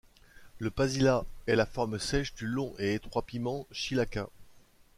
[0.57, 4.27] Le pasilla est la forme sèche du long et étroit piment chilaca.